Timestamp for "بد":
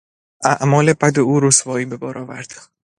1.01-1.15